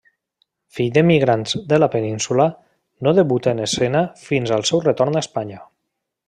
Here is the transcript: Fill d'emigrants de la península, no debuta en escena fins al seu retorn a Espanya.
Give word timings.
Fill 0.77 0.87
d'emigrants 0.93 1.53
de 1.73 1.79
la 1.83 1.89
península, 1.95 2.47
no 3.09 3.13
debuta 3.19 3.53
en 3.57 3.63
escena 3.67 4.03
fins 4.23 4.55
al 4.57 4.67
seu 4.71 4.83
retorn 4.91 5.21
a 5.21 5.25
Espanya. 5.27 5.63